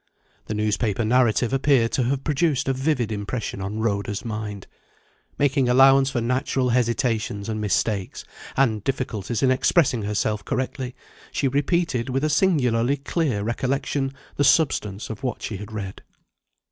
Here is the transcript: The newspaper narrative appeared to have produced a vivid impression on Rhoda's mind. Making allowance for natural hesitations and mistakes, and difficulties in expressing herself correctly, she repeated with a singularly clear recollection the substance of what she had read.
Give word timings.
The 0.47 0.55
newspaper 0.55 1.05
narrative 1.05 1.53
appeared 1.53 1.91
to 1.91 2.05
have 2.05 2.23
produced 2.23 2.67
a 2.67 2.73
vivid 2.73 3.11
impression 3.11 3.61
on 3.61 3.77
Rhoda's 3.81 4.25
mind. 4.25 4.65
Making 5.37 5.69
allowance 5.69 6.09
for 6.09 6.21
natural 6.21 6.69
hesitations 6.69 7.47
and 7.47 7.61
mistakes, 7.61 8.25
and 8.57 8.83
difficulties 8.83 9.43
in 9.43 9.51
expressing 9.51 10.01
herself 10.01 10.43
correctly, 10.43 10.95
she 11.31 11.47
repeated 11.47 12.09
with 12.09 12.23
a 12.23 12.31
singularly 12.31 12.97
clear 12.97 13.43
recollection 13.43 14.11
the 14.37 14.43
substance 14.43 15.11
of 15.11 15.21
what 15.21 15.43
she 15.43 15.57
had 15.57 15.71
read. 15.71 16.01